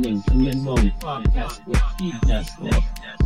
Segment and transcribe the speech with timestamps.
[0.00, 3.19] listening to Minmon Podcast with Nestle.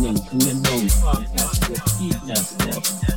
[0.00, 3.09] listening to the man podcast with Keith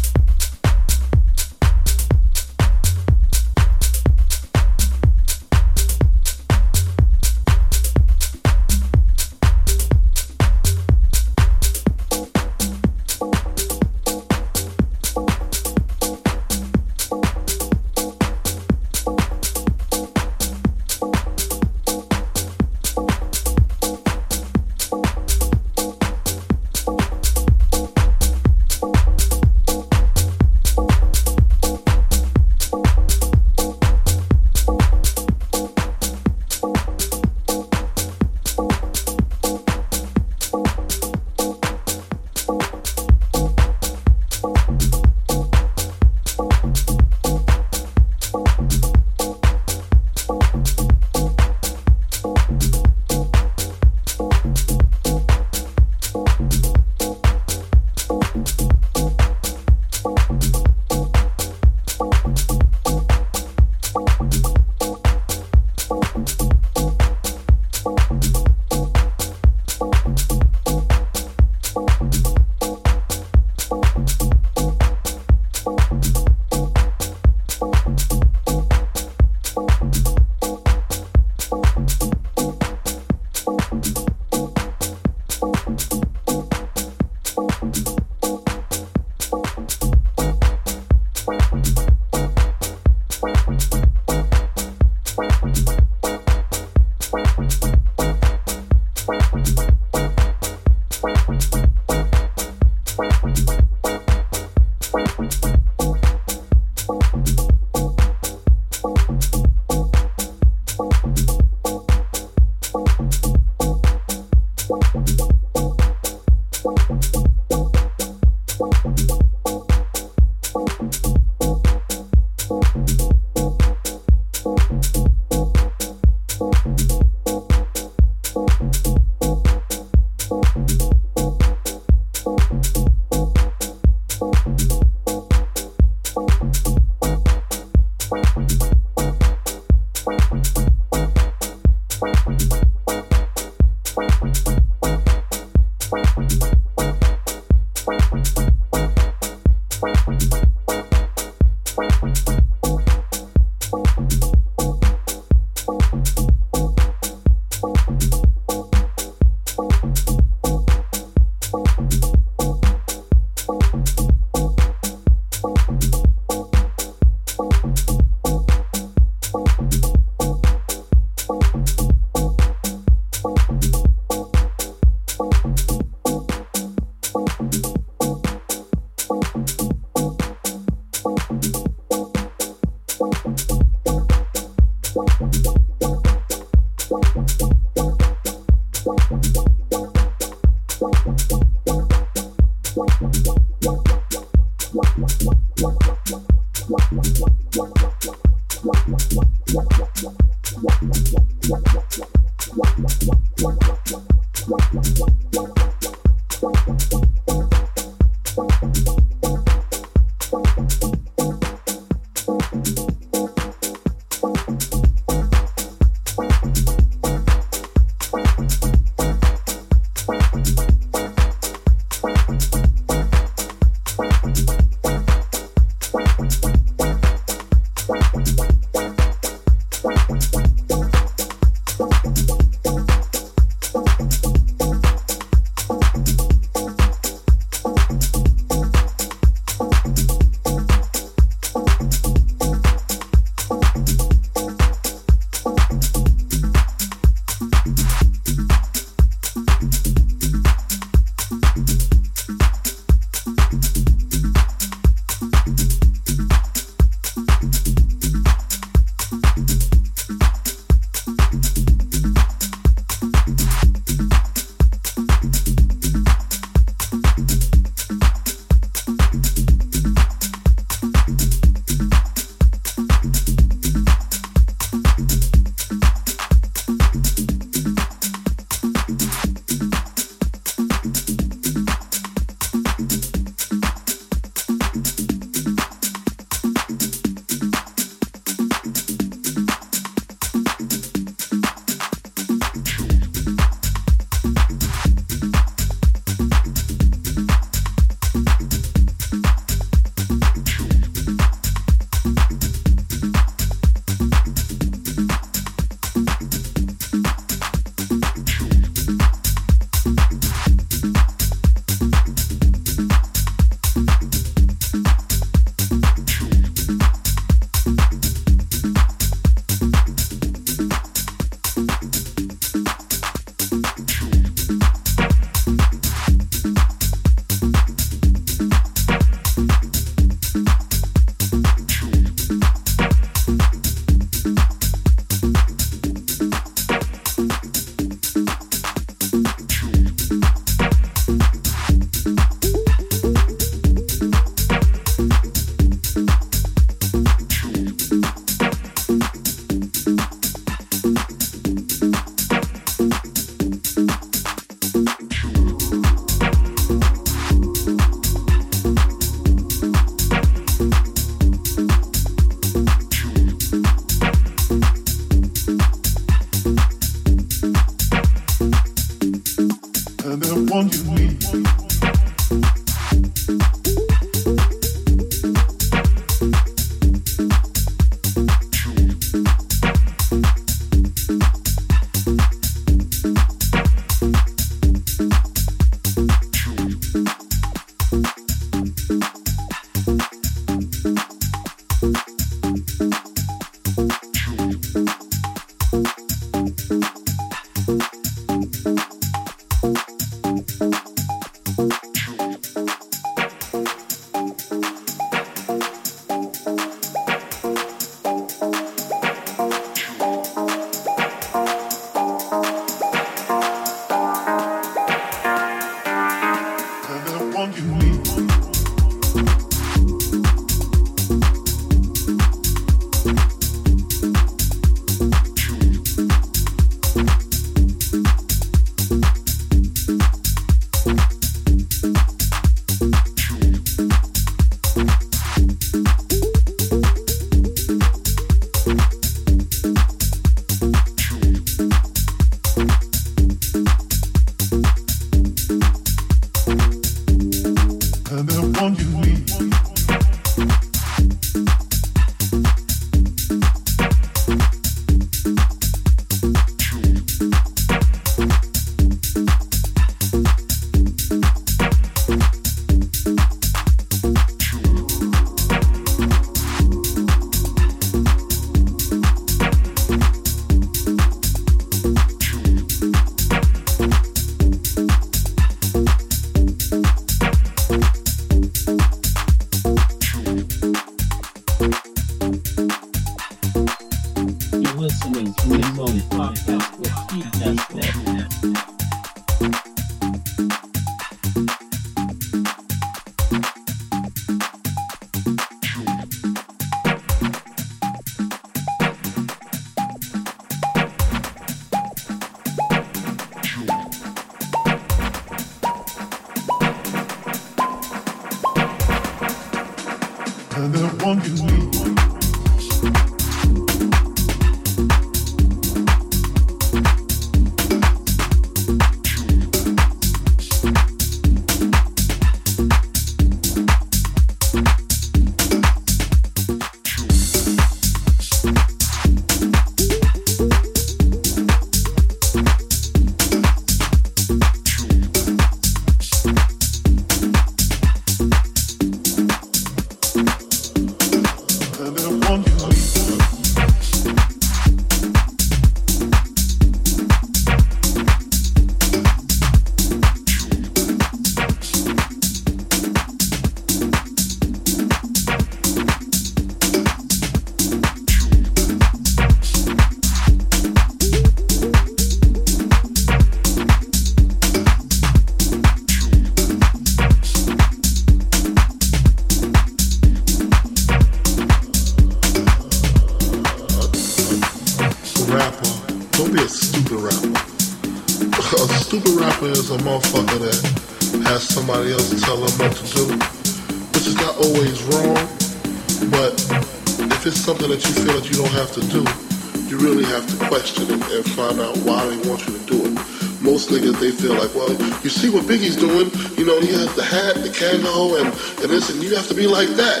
[597.58, 598.28] Kangol, and,
[598.62, 600.00] and this, and you have to be like that.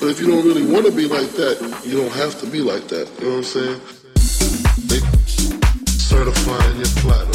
[0.00, 2.60] But if you don't really want to be like that, you don't have to be
[2.60, 3.08] like that.
[3.20, 3.80] You know what I'm saying?
[4.88, 4.98] They
[5.86, 7.27] certifying your platinum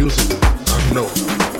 [0.00, 0.38] music
[0.68, 1.59] I know.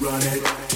[0.00, 0.67] run it.